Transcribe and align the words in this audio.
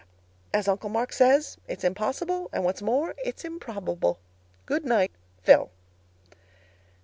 As 0.51 0.67
Uncle 0.67 0.89
Mark 0.89 1.13
says, 1.13 1.57
'It's 1.67 1.83
impossible, 1.83 2.49
and 2.51 2.63
what's 2.63 2.81
more 2.81 3.13
it's 3.19 3.45
improbable.' 3.45 4.17
"Good 4.65 4.83
night, 4.83 5.11
PHIL." 5.43 5.69